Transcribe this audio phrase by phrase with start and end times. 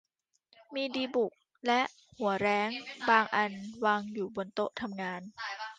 [0.75, 1.31] มีดีบุก
[1.67, 1.81] และ
[2.17, 2.69] หัวแร้ง
[3.09, 3.51] บางอัน
[3.85, 5.21] วางอยู่บนโต๊ะทำงาน